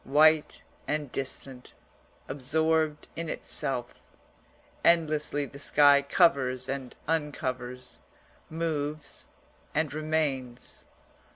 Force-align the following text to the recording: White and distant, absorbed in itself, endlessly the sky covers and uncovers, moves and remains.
White 0.03 0.63
and 0.87 1.11
distant, 1.11 1.75
absorbed 2.27 3.07
in 3.15 3.29
itself, 3.29 4.01
endlessly 4.83 5.45
the 5.45 5.59
sky 5.59 6.01
covers 6.01 6.67
and 6.67 6.95
uncovers, 7.07 7.99
moves 8.49 9.27
and 9.75 9.93
remains. 9.93 10.85